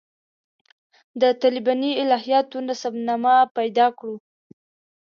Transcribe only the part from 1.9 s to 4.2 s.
الهیاتو نسب نامه پیدا کړو.